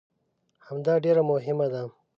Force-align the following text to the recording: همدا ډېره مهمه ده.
همدا 0.65 0.93
ډېره 1.03 1.21
مهمه 1.31 1.67
ده. 1.73 1.81